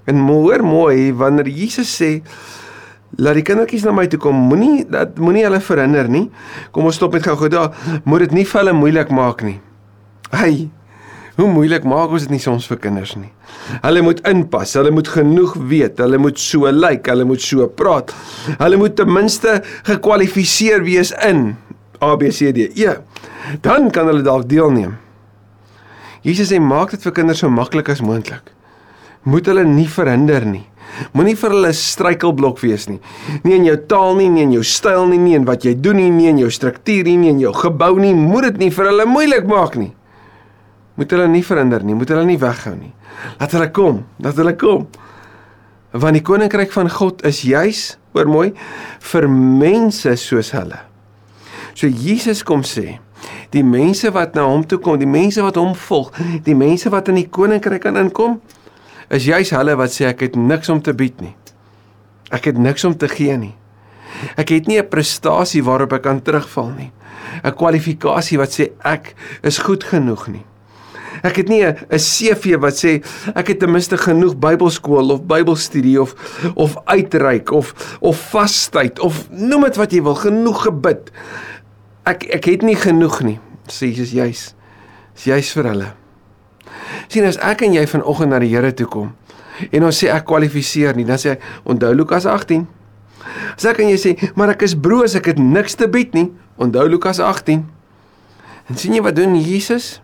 En 0.10 0.24
hoor 0.28 0.64
mooi 0.66 1.12
wanneer 1.16 1.52
Jesus 1.52 1.92
sê 2.00 2.20
Laat 3.20 3.36
die 3.36 3.44
kindertjies 3.44 3.84
na 3.84 3.92
my 3.92 4.06
toe 4.08 4.22
kom. 4.24 4.38
Moenie 4.48 4.86
dat 4.88 5.18
moenie 5.20 5.44
hulle 5.44 5.60
verhinder 5.60 6.08
nie. 6.08 6.30
Kom 6.72 6.88
ons 6.88 6.96
stop 6.96 7.18
net 7.18 7.26
gou-gou 7.28 7.50
daar. 7.52 7.76
Moet 8.08 8.24
dit 8.24 8.38
nie 8.38 8.46
vir 8.48 8.60
hulle 8.62 8.76
moeilik 8.78 9.12
maak 9.12 9.44
nie. 9.44 9.58
Hy 10.32 10.70
Hoe 11.38 11.48
moeilik 11.48 11.86
maak 11.88 12.12
ons 12.12 12.26
dit 12.26 12.34
nie 12.34 12.42
soms 12.44 12.66
vir 12.68 12.80
kinders 12.84 13.14
nie. 13.16 13.30
Hulle 13.86 14.04
moet 14.04 14.20
inpas, 14.28 14.74
hulle 14.76 14.92
moet 14.92 15.08
genoeg 15.08 15.54
weet, 15.72 16.02
hulle 16.04 16.20
moet 16.20 16.40
so 16.40 16.68
lyk, 16.68 16.82
like, 16.82 17.12
hulle 17.12 17.28
moet 17.28 17.44
so 17.44 17.68
praat. 17.68 18.12
Hulle 18.60 18.80
moet 18.80 18.98
ten 19.00 19.12
minste 19.12 19.62
gekwalifiseer 19.88 20.84
wees 20.84 21.14
in 21.28 21.54
ABCD. 22.04 22.68
Ja. 22.76 22.98
Dan 23.64 23.92
kan 23.96 24.12
hulle 24.12 24.26
dalk 24.26 24.50
deelneem. 24.52 24.98
Jesus 26.26 26.52
sê 26.52 26.60
maak 26.62 26.92
dit 26.94 27.08
vir 27.08 27.16
kinders 27.22 27.40
so 27.42 27.50
maklik 27.50 27.90
as 27.90 28.04
moontlik. 28.04 28.52
Moet 29.24 29.48
hulle 29.50 29.64
nie 29.66 29.88
verhinder 29.90 30.44
nie. 30.46 30.66
Moenie 31.16 31.38
vir 31.40 31.54
hulle 31.56 31.72
struikelblok 31.78 32.60
wees 32.66 32.90
nie. 32.92 33.00
Nie 33.46 33.56
in 33.62 33.70
jou 33.70 33.78
taal 33.88 34.20
nie, 34.20 34.28
nie 34.34 34.44
in 34.50 34.58
jou 34.58 34.66
styl 34.68 35.08
nie, 35.08 35.22
nie 35.22 35.38
in 35.40 35.48
wat 35.48 35.64
jy 35.64 35.78
doen 35.80 36.02
nie, 36.02 36.12
nie 36.12 36.28
in 36.34 36.44
jou 36.44 36.52
struktuur 36.52 37.08
nie, 37.08 37.16
nie 37.22 37.32
in 37.32 37.42
jou 37.46 37.56
gebou 37.56 37.94
nie. 38.02 38.12
Moet 38.18 38.52
dit 38.52 38.66
nie 38.66 38.72
vir 38.76 38.92
hulle 38.92 39.08
moeilik 39.08 39.48
maak 39.48 39.80
nie 39.80 39.94
moet 40.96 41.12
hulle 41.12 41.28
nie 41.32 41.44
verhinder 41.46 41.84
nie, 41.84 41.96
moet 41.96 42.10
hulle 42.10 42.26
nie 42.28 42.40
weghou 42.42 42.76
nie. 42.76 42.92
Laat 43.40 43.56
hulle 43.56 43.70
kom, 43.72 44.04
laat 44.24 44.40
hulle 44.40 44.56
kom. 44.60 44.88
Want 45.92 46.16
die 46.16 46.24
koninkryk 46.24 46.72
van 46.72 46.90
God 46.92 47.24
is 47.28 47.42
juis, 47.44 47.82
hoor 48.16 48.30
mooi, 48.32 48.50
vir 49.12 49.28
mense 49.32 50.16
soos 50.20 50.52
hulle. 50.56 50.80
So 51.76 51.88
Jesus 51.88 52.44
kom 52.48 52.64
sê, 52.68 53.00
die 53.52 53.64
mense 53.64 54.12
wat 54.16 54.36
na 54.36 54.46
hom 54.48 54.64
toe 54.68 54.80
kom, 54.84 55.00
die 55.00 55.10
mense 55.10 55.44
wat 55.44 55.60
hom 55.60 55.74
volg, 55.88 56.16
die 56.46 56.56
mense 56.58 56.92
wat 56.92 57.12
in 57.12 57.20
die 57.22 57.28
koninkryk 57.28 57.84
kan 57.86 58.00
inkom, 58.00 58.40
is 59.12 59.28
juis 59.28 59.52
hulle 59.56 59.76
wat 59.80 59.94
sê 59.94 60.08
ek 60.12 60.28
het 60.28 60.38
niks 60.40 60.72
om 60.72 60.80
te 60.84 60.96
bied 60.96 61.20
nie. 61.24 61.34
Ek 62.32 62.48
het 62.48 62.60
niks 62.60 62.86
om 62.88 62.96
te 62.96 63.10
gee 63.12 63.36
nie. 63.38 63.56
Ek 64.40 64.50
het 64.50 64.68
nie 64.68 64.80
'n 64.80 64.88
prestasie 64.88 65.64
waarop 65.64 65.94
ek 65.94 66.04
kan 66.04 66.22
terugval 66.22 66.72
nie. 66.78 66.92
'n 67.44 67.52
Kwalifikasie 67.52 68.38
wat 68.38 68.52
sê 68.52 68.72
ek 68.84 69.16
is 69.44 69.58
goed 69.58 69.84
genoeg 69.84 70.28
nie. 70.28 70.46
Ek 71.24 71.36
het 71.36 71.48
nie 71.48 71.64
'n 71.66 71.76
CV 71.98 72.58
wat 72.60 72.76
sê 72.80 73.04
ek 73.36 73.48
het 73.48 73.60
ten 73.60 73.72
minste 73.72 73.98
genoeg 73.98 74.36
Bybelskool 74.38 75.12
of 75.12 75.24
Bybelstudie 75.24 76.02
of 76.02 76.16
of 76.56 76.78
uitreik 76.86 77.52
of 77.52 77.98
of 78.00 78.18
vastyd 78.32 79.00
of 79.00 79.28
noem 79.30 79.64
dit 79.64 79.76
wat 79.76 79.92
jy 79.92 80.02
wil, 80.02 80.16
genoeg 80.16 80.64
gebid. 80.64 81.12
Ek 82.06 82.24
ek 82.24 82.46
het 82.46 82.62
nie 82.62 82.76
genoeg 82.76 83.22
nie. 83.22 83.40
Sê 83.68 83.88
Jesus 83.88 84.12
juis. 84.12 84.56
Dis 85.14 85.24
juis 85.24 85.52
vir 85.54 85.64
hulle. 85.64 85.94
Sien 87.08 87.26
as 87.26 87.38
ek 87.38 87.62
en 87.62 87.74
jy 87.74 87.88
vanoggend 87.88 88.30
na 88.30 88.40
die 88.40 88.56
Here 88.56 88.74
toe 88.74 88.88
kom 88.88 89.16
en 89.70 89.86
ons 89.86 89.98
sê 90.04 90.10
ek 90.12 90.26
kwalifiseer 90.30 90.98
nie, 90.98 91.06
dan 91.08 91.20
sê 91.22 91.36
hy 91.36 91.38
onthou 91.70 91.92
Lukas 91.94 92.26
18. 92.30 92.66
As 93.54 93.68
ek 93.70 93.84
en 93.84 93.92
jy 93.92 94.00
sê, 94.02 94.14
maar 94.40 94.54
ek 94.56 94.66
is 94.66 94.74
broos, 94.74 95.16
ek 95.18 95.34
het 95.34 95.42
niks 95.42 95.78
te 95.78 95.90
bied 95.92 96.16
nie, 96.18 96.30
onthou 96.62 96.88
Lukas 96.90 97.22
18. 97.22 97.66
En 98.72 98.80
sien 98.80 98.96
jy 98.96 99.04
wat 99.06 99.18
doen 99.20 99.36
Jesus? 99.38 100.00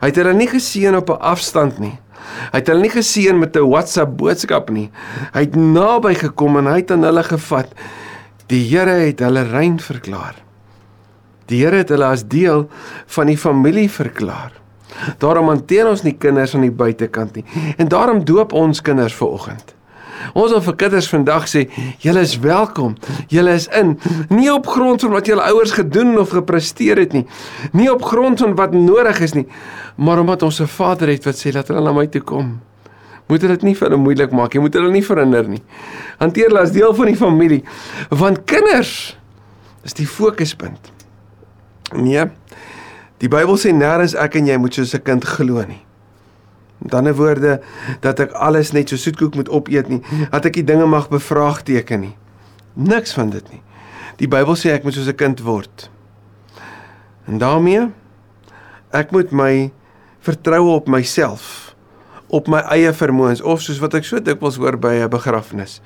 Hy 0.00 0.10
het 0.10 0.16
hulle 0.16 0.34
nie 0.34 0.48
geseën 0.48 0.96
op 0.96 1.10
'n 1.10 1.20
afstand 1.20 1.78
nie. 1.78 1.98
Hy 2.52 2.58
het 2.58 2.68
hulle 2.68 2.80
nie 2.80 2.90
geseën 2.90 3.38
met 3.38 3.56
'n 3.56 3.68
WhatsApp 3.68 4.16
boodskap 4.16 4.70
nie. 4.70 4.90
Hy 5.32 5.40
het 5.40 5.56
naby 5.56 6.14
gekom 6.14 6.56
en 6.56 6.66
hy 6.66 6.76
het 6.80 6.90
aan 6.90 7.04
hulle 7.04 7.22
gevat. 7.22 7.68
Die 8.46 8.64
Here 8.68 8.90
het 8.90 9.20
hulle 9.20 9.42
rein 9.42 9.78
verklaar. 9.80 10.34
Die 11.46 11.64
Here 11.64 11.76
het 11.76 11.88
hulle 11.88 12.04
as 12.04 12.24
deel 12.24 12.68
van 13.06 13.26
die 13.26 13.38
familie 13.38 13.90
verklaar. 13.90 14.52
Daarom 15.18 15.48
hanteer 15.48 15.88
ons 15.88 16.02
nie 16.02 16.16
kinders 16.16 16.54
aan 16.54 16.60
die 16.60 16.70
buitekant 16.70 17.34
nie. 17.34 17.44
En 17.76 17.88
daarom 17.88 18.24
doop 18.24 18.52
ons 18.52 18.82
kinders 18.82 19.14
ver 19.14 19.26
oggend. 19.26 19.74
Ons 20.34 20.52
wil 20.54 20.62
vir 20.62 20.76
kinders 20.76 21.08
vandag 21.08 21.48
sê, 21.50 21.68
julle 22.02 22.20
is 22.20 22.36
welkom. 22.42 22.96
Julle 23.32 23.54
is 23.54 23.68
in, 23.68 23.96
nie 24.30 24.50
op 24.52 24.66
grond 24.66 25.00
van 25.04 25.14
wat 25.16 25.26
julle 25.26 25.42
ouers 25.42 25.74
gedoen 25.76 26.18
of 26.18 26.34
gepresteer 26.34 27.00
het 27.02 27.12
nie. 27.12 27.26
Nie 27.72 27.90
op 27.92 28.04
grond 28.04 28.40
van 28.40 28.54
wat 28.58 28.74
nodig 28.74 29.20
is 29.20 29.34
nie, 29.34 29.46
maar 29.96 30.20
omdat 30.20 30.42
ons 30.42 30.60
'n 30.60 30.66
Vader 30.66 31.08
het 31.08 31.24
wat 31.24 31.34
sê 31.34 31.52
dat 31.52 31.68
hulle 31.68 31.80
na 31.80 31.92
my 31.92 32.06
toe 32.06 32.22
kom. 32.22 32.60
Moet 33.28 33.40
dit 33.40 33.62
nie 33.62 33.74
vir 33.74 33.88
hulle 33.88 34.02
moeilik 34.02 34.32
maak 34.32 34.54
nie, 34.54 34.60
moet 34.60 34.74
hulle 34.74 34.90
nie 34.90 35.04
verhinder 35.04 35.48
nie. 35.48 35.62
Hanteer 36.18 36.48
hulle 36.48 36.60
as 36.60 36.72
deel 36.72 36.94
van 36.94 37.06
die 37.06 37.16
familie, 37.16 37.62
want 38.10 38.44
kinders 38.44 39.16
is 39.84 39.92
die 39.92 40.06
fokuspunt. 40.06 40.92
Nee. 41.92 42.24
Die 43.18 43.28
Bybel 43.28 43.56
sê 43.56 43.72
nêrens 43.72 44.16
ek 44.18 44.34
en 44.34 44.46
jy 44.46 44.56
moet 44.60 44.74
soos 44.74 44.94
'n 44.94 45.02
kind 45.02 45.24
glo 45.24 45.64
nie. 45.64 45.80
Met 46.84 46.94
ander 46.94 47.14
woorde 47.16 47.60
dat 48.04 48.20
ek 48.20 48.34
alles 48.36 48.74
net 48.76 48.92
so 48.92 49.00
soetkoek 49.00 49.34
moet 49.38 49.48
opeet 49.48 49.88
nie, 49.88 50.02
dat 50.30 50.44
ek 50.44 50.58
die 50.60 50.66
dinge 50.68 50.86
mag 50.86 51.08
bevraagteken 51.08 52.04
nie. 52.04 52.16
Niks 52.76 53.14
van 53.16 53.30
dit 53.32 53.44
nie. 53.52 53.62
Die 54.20 54.28
Bybel 54.28 54.56
sê 54.58 54.74
ek 54.74 54.84
moet 54.84 54.94
soos 54.94 55.08
'n 55.08 55.16
kind 55.16 55.40
word. 55.40 55.88
En 57.26 57.38
daarmee 57.38 57.88
ek 58.92 59.10
moet 59.10 59.32
my 59.32 59.72
vertroue 60.20 60.74
op 60.74 60.86
myself, 60.88 61.74
op 62.28 62.48
my 62.48 62.60
eie 62.76 62.92
vermoëns 62.92 63.42
of 63.42 63.62
soos 63.62 63.80
wat 63.82 63.94
ek 63.94 64.04
so 64.04 64.20
dikwels 64.20 64.56
hoor 64.56 64.76
by 64.76 64.94
'n 65.02 65.08
begrafnis. 65.08 65.80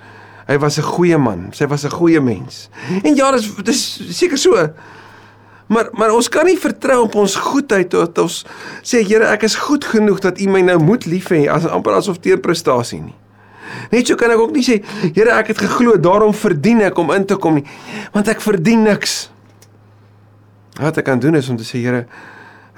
Hy 0.48 0.58
was 0.58 0.78
'n 0.78 0.82
goeie 0.82 1.18
man, 1.18 1.52
sy 1.52 1.66
was 1.66 1.84
'n 1.84 1.90
goeie 1.90 2.20
mens. 2.20 2.68
En 3.02 3.14
ja, 3.14 3.30
dis 3.32 3.54
dis 3.64 4.18
seker 4.18 4.38
so. 4.38 4.68
Maar 5.68 5.88
maar 5.92 6.14
ons 6.16 6.28
kan 6.32 6.48
nie 6.48 6.58
vertrou 6.58 7.02
op 7.04 7.16
ons 7.20 7.36
goedheid 7.50 7.90
tot 7.92 8.18
ons 8.24 8.40
sê 8.82 9.02
Here, 9.04 9.28
ek 9.28 9.44
is 9.48 9.56
goed 9.68 9.84
genoeg 9.84 10.22
dat 10.24 10.40
U 10.40 10.48
my 10.52 10.62
nou 10.64 10.78
moet 10.80 11.04
lief 11.08 11.28
hê 11.34 11.44
as 11.52 11.68
amper 11.68 11.98
asof 11.98 12.20
teerprestasie 12.24 13.02
nie. 13.02 13.16
Net 13.92 14.08
so 14.08 14.16
kan 14.16 14.32
ek 14.32 14.40
ook 14.40 14.54
nie 14.56 14.64
sê 14.64 14.78
Here, 15.04 15.34
ek 15.36 15.52
het 15.52 15.60
geglo, 15.66 15.98
daarom 16.00 16.32
verdien 16.36 16.80
ek 16.88 16.98
om 17.00 17.12
in 17.12 17.28
te 17.28 17.36
kom 17.36 17.60
nie, 17.60 17.66
want 18.16 18.32
ek 18.32 18.40
verdien 18.44 18.86
niks. 18.86 19.28
Wat 20.78 20.96
ek 21.00 21.08
kan 21.10 21.20
doen 21.20 21.36
is 21.36 21.50
om 21.52 21.60
te 21.60 21.68
sê 21.68 21.82
Here, 21.84 22.06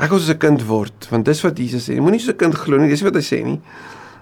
ek 0.00 0.10
wil 0.10 0.18
soos 0.18 0.34
'n 0.34 0.42
kind 0.42 0.66
word, 0.66 1.06
want 1.12 1.24
dis 1.30 1.44
wat 1.46 1.58
Jesus 1.58 1.86
sê. 1.86 2.00
Moenie 2.00 2.18
soos 2.18 2.34
'n 2.34 2.42
kind 2.42 2.54
glo 2.54 2.78
nie, 2.78 2.90
dis 2.90 3.06
wat 3.06 3.14
hy 3.14 3.22
sê 3.22 3.44
nie. 3.44 3.60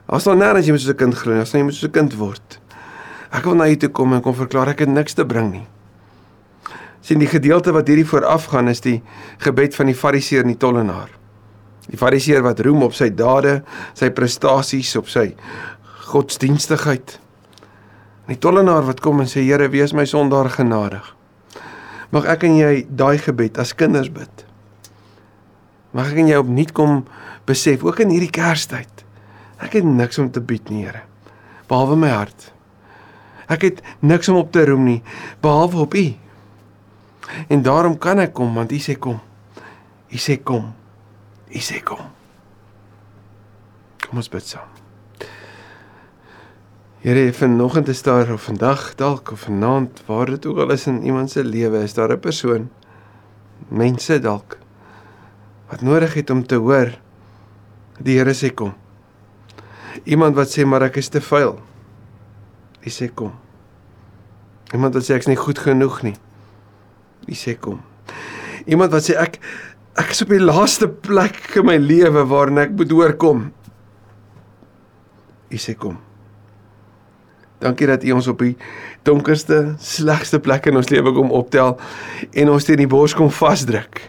As 0.09 0.25
dan 0.25 0.39
nêrens 0.39 0.67
jy 0.67 0.73
moet 0.73 0.85
soos 0.85 0.93
'n 0.93 1.01
kind 1.01 1.15
glo 1.15 1.41
as 1.41 1.53
jy 1.53 1.63
moet 1.63 1.75
soos 1.75 1.89
'n 1.89 1.93
kind 1.93 2.13
word. 2.17 2.61
Ek 3.33 3.45
wil 3.45 3.55
na 3.55 3.65
U 3.65 3.77
toe 3.77 3.89
kom 3.89 4.13
en 4.13 4.21
kom 4.21 4.35
verklaar 4.35 4.69
ek 4.69 4.81
het 4.81 4.89
niks 4.89 5.15
te 5.15 5.25
bring 5.25 5.53
nie 5.53 5.67
sien 7.09 7.23
die 7.23 7.31
gedeelte 7.31 7.73
wat 7.73 7.89
hierdie 7.89 8.09
voorafgaan 8.09 8.69
is 8.69 8.83
die 8.85 8.99
gebed 9.41 9.77
van 9.79 9.89
die 9.89 9.97
fariseer 9.97 10.45
en 10.45 10.53
die 10.53 10.61
tollenaar. 10.61 11.09
Die 11.89 11.97
fariseer 11.97 12.43
wat 12.45 12.61
roem 12.67 12.85
op 12.85 12.97
sy 12.97 13.09
dade, 13.17 13.63
sy 13.97 14.11
prestasies, 14.13 14.91
op 15.01 15.09
sy 15.09 15.31
godsdienstigheid. 16.11 17.17
En 18.27 18.35
die 18.35 18.43
tollenaar 18.45 18.85
wat 18.91 19.01
kom 19.05 19.23
en 19.25 19.31
sê 19.31 19.47
Here, 19.47 19.71
wees 19.73 19.97
my 19.97 20.05
sondaar 20.05 20.51
genadig. 20.53 21.15
Mag 22.13 22.29
ek 22.29 22.45
en 22.45 22.61
jy 22.61 22.85
daai 22.89 23.17
gebed 23.25 23.57
as 23.61 23.73
kinders 23.77 24.13
bid. 24.13 24.45
Mag 25.97 26.13
ek 26.13 26.21
en 26.21 26.29
jy 26.29 26.45
opnuut 26.45 26.77
kom 26.77 27.03
besef 27.49 27.89
ook 27.89 28.05
in 28.05 28.13
hierdie 28.13 28.33
Kerstyd. 28.33 29.05
Ek 29.65 29.81
het 29.81 29.89
niks 29.89 30.21
om 30.21 30.29
te 30.29 30.45
bied 30.45 30.69
nie, 30.69 30.85
Here, 30.85 31.07
behalwe 31.73 31.97
my 32.05 32.13
hart. 32.13 32.53
Ek 33.49 33.65
het 33.65 33.85
niks 34.05 34.29
om 34.29 34.43
op 34.45 34.53
te 34.53 34.69
roem 34.69 34.85
nie 34.85 35.03
behalwe 35.41 35.87
op 35.89 35.97
U. 35.97 36.09
En 37.49 37.63
daarom 37.63 37.99
kan 37.99 38.19
ek 38.19 38.33
kom 38.33 38.55
want 38.55 38.73
U 38.73 38.79
sê 38.79 38.99
kom. 38.99 39.21
U 40.09 40.17
sê 40.17 40.39
kom. 40.43 40.73
U 41.49 41.59
sê 41.59 41.83
kom. 41.85 42.05
Kom 44.07 44.21
ons 44.23 44.31
bid 44.33 44.47
saam. 44.47 44.69
Here, 46.99 47.33
vanoggend 47.33 47.89
is 47.89 48.03
daar 48.03 48.33
of 48.33 48.43
vandag 48.49 48.95
dalk 48.99 49.31
of 49.33 49.47
vanaand 49.47 50.03
waar 50.07 50.27
dit 50.27 50.47
ook 50.47 50.59
al 50.59 50.73
is 50.75 50.87
in 50.87 51.03
iemand 51.03 51.31
se 51.31 51.45
lewe, 51.45 51.83
is 51.83 51.95
daar 51.95 52.13
'n 52.13 52.21
persoon 52.21 52.71
mense 53.69 54.19
dalk 54.19 54.59
wat 55.69 55.81
nodig 55.81 56.15
het 56.15 56.31
om 56.31 56.47
te 56.47 56.55
hoor 56.55 56.99
die 57.99 58.19
Here 58.19 58.35
sê 58.35 58.55
kom. 58.55 58.75
Iemand 60.05 60.35
wat 60.35 60.49
sê 60.49 60.65
maar 60.65 60.83
ek 60.83 60.97
is 60.97 61.09
te 61.09 61.21
vuil. 61.21 61.59
U 62.87 62.91
sê 62.91 63.09
kom. 63.15 63.33
Iemand 64.73 64.95
wat 64.95 65.05
sê 65.05 65.15
ek's 65.15 65.27
nie 65.27 65.37
goed 65.37 65.59
genoeg 65.59 66.03
nie. 66.03 66.15
Wie 67.29 67.37
sê 67.37 67.59
kom? 67.61 67.83
Iemand 68.65 68.95
wat 68.97 69.05
sê 69.05 69.17
ek 69.21 69.37
ek 69.99 70.13
is 70.15 70.23
op 70.23 70.31
die 70.33 70.41
laaste 70.41 70.87
plek 70.89 71.41
in 71.59 71.67
my 71.67 71.77
lewe 71.83 72.23
waarin 72.31 72.63
ek 72.63 72.77
moet 72.79 72.93
oorkom. 72.95 73.49
Wie 75.53 75.61
sê 75.61 75.75
kom? 75.77 75.99
Dankie 77.61 77.89
dat 77.91 78.05
U 78.07 78.15
ons 78.15 78.29
op 78.31 78.41
die 78.41 78.55
donkerste, 79.05 79.75
slegste 79.83 80.39
plek 80.41 80.71
in 80.71 80.79
ons 80.79 80.93
lewe 80.93 81.13
kom 81.17 81.33
optel 81.35 81.75
en 82.31 82.53
ons 82.55 82.65
teen 82.65 82.81
die 82.81 82.89
bors 82.89 83.17
kom 83.19 83.33
vasdruk. 83.35 84.01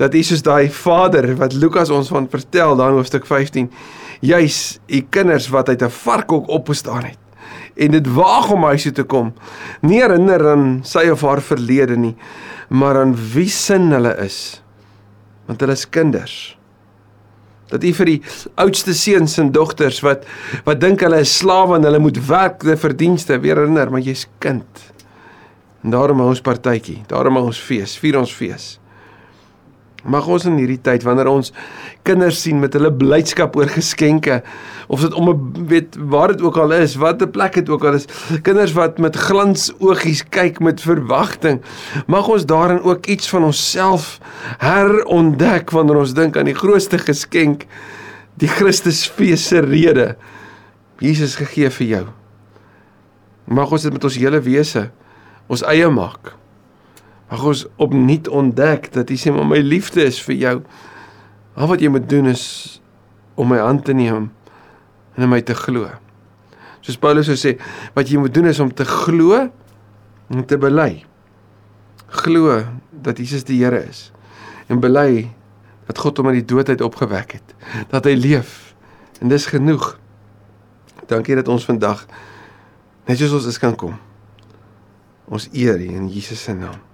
Dat 0.00 0.16
U 0.16 0.22
soos 0.26 0.42
daai 0.42 0.72
Vader 0.74 1.34
wat 1.38 1.54
Lukas 1.54 1.92
ons 1.94 2.10
van 2.10 2.26
vertel 2.32 2.74
daar 2.80 2.94
in 2.94 2.98
hoofstuk 2.98 3.28
15, 3.28 3.68
juis 4.24 4.62
U 4.88 5.04
kinders 5.12 5.52
wat 5.54 5.68
uit 5.68 5.82
'n 5.82 5.92
varkhok 6.02 6.48
opgestaan 6.48 7.04
het 7.12 7.23
en 7.74 7.94
dit 7.96 8.10
waag 8.16 8.50
om 8.54 8.66
huis 8.70 8.86
toe 8.86 8.92
te 9.00 9.06
kom. 9.08 9.32
Nie 9.82 10.02
herinner 10.02 10.44
aan 10.54 10.66
sy 10.86 11.08
of 11.12 11.24
haar 11.26 11.42
verlede 11.44 11.96
nie, 11.98 12.14
maar 12.68 13.00
aan 13.02 13.14
wie 13.34 13.48
sin 13.50 13.90
hulle 13.94 14.14
is. 14.24 14.60
Want 15.48 15.60
hulle 15.60 15.76
is 15.76 15.88
kinders. 15.88 16.36
Dat 17.72 17.84
u 17.84 17.90
vir 17.96 18.10
die 18.12 18.20
oudste 18.60 18.94
seuns 18.94 19.38
en 19.40 19.50
dogters 19.52 20.02
wat 20.04 20.26
wat 20.66 20.80
dink 20.82 21.02
hulle 21.02 21.22
is 21.24 21.32
slawe 21.40 21.78
en 21.78 21.86
hulle 21.88 22.02
moet 22.02 22.20
werk 22.28 22.62
vir 22.64 22.80
verdienste 22.80 23.40
weer 23.40 23.58
herinner, 23.58 23.90
maar 23.90 24.04
jy's 24.04 24.26
kind. 24.38 24.84
En 25.84 25.92
daarom 25.92 26.22
hou 26.22 26.30
ons 26.32 26.44
partytjie, 26.44 27.02
daarom 27.10 27.40
hou 27.40 27.48
ons 27.50 27.60
fees, 27.60 27.96
vier 28.00 28.16
ons 28.20 28.32
fees. 28.32 28.74
Mag 30.04 30.26
ons 30.28 30.44
in 30.44 30.58
hierdie 30.60 30.80
tyd 30.84 31.04
wanneer 31.06 31.30
ons 31.30 31.52
kinders 32.04 32.42
sien 32.44 32.58
met 32.60 32.74
hulle 32.76 32.90
blydskap 32.92 33.56
oor 33.56 33.70
geskenke 33.72 34.42
of 34.92 35.00
dit 35.00 35.14
om 35.16 35.30
'n 35.30 35.66
weet 35.68 35.96
waar 35.96 36.28
dit 36.28 36.42
ook 36.42 36.56
al 36.56 36.72
is, 36.72 36.96
wat 37.00 37.22
'n 37.22 37.30
plek 37.30 37.54
dit 37.54 37.68
ook 37.68 37.84
al 37.84 37.94
is, 37.94 38.06
kinders 38.42 38.72
wat 38.72 38.98
met 38.98 39.16
glans 39.16 39.72
oogies 39.78 40.24
kyk 40.28 40.60
met 40.60 40.80
verwagting, 40.80 41.62
mag 42.06 42.28
ons 42.28 42.44
daarin 42.44 42.82
ook 42.82 43.06
iets 43.06 43.28
van 43.28 43.44
onsself 43.44 44.20
herontdek 44.58 45.70
wanneer 45.70 45.96
ons 45.96 46.14
dink 46.14 46.36
aan 46.36 46.44
die 46.52 46.60
grootste 46.60 46.98
geskenk, 46.98 47.64
die 48.36 48.48
Christusfees 48.48 49.48
se 49.48 49.60
rede. 49.60 50.16
Jesus 50.98 51.34
gegee 51.36 51.70
vir 51.70 51.86
jou. 51.86 52.06
Mag 53.44 53.70
ons 53.70 53.82
dit 53.82 53.92
met 53.92 54.04
ons 54.04 54.16
hele 54.16 54.40
wese 54.40 54.90
ons 55.46 55.64
eie 55.68 55.88
maak. 55.90 56.34
Mag 57.34 57.42
ons 57.50 57.64
opnuut 57.82 58.28
ontdek 58.30 58.92
dat 58.94 59.10
U 59.10 59.16
sê 59.18 59.32
maar 59.34 59.48
my 59.50 59.58
liefde 59.58 60.04
is 60.06 60.20
vir 60.22 60.36
jou. 60.38 60.52
Al 61.58 61.66
wat 61.66 61.80
jy 61.82 61.90
moet 61.90 62.06
doen 62.06 62.30
is 62.30 62.44
om 63.34 63.50
my 63.50 63.58
hand 63.58 63.82
te 63.88 63.94
neem 63.96 64.28
en 65.16 65.26
in 65.26 65.30
my 65.32 65.40
te 65.42 65.56
glo. 65.58 65.88
Soos 66.84 67.00
Paulus 67.00 67.26
sou 67.26 67.34
sê, 67.38 67.56
wat 67.96 68.06
jy 68.06 68.22
moet 68.22 68.34
doen 68.34 68.46
is 68.52 68.62
om 68.62 68.70
te 68.70 68.86
glo 68.86 69.40
en 70.30 70.46
te 70.46 70.60
bely. 70.62 71.02
Glo 72.22 72.60
dat 73.02 73.18
Jesus 73.18 73.46
die 73.50 73.58
Here 73.64 73.82
is 73.82 74.12
en 74.70 74.78
bely 74.78 75.26
dat 75.90 75.98
God 75.98 76.22
hom 76.22 76.30
uit 76.30 76.38
die 76.38 76.48
dood 76.54 76.70
uit 76.70 76.86
opgewek 76.86 77.40
het, 77.40 77.58
dat 77.90 78.06
hy 78.06 78.14
leef. 78.14 78.76
En 79.18 79.28
dis 79.32 79.50
genoeg. 79.50 79.96
Dankie 81.10 81.34
dat 81.42 81.50
ons 81.50 81.66
vandag 81.66 82.06
net 83.10 83.18
soos 83.18 83.40
ons 83.42 83.50
is 83.50 83.58
kan 83.58 83.74
kom. 83.74 83.98
Ons 85.26 85.50
eer 85.50 85.82
U 85.82 85.94
in 85.98 86.12
Jesus 86.14 86.46
se 86.46 86.54
naam. 86.54 86.93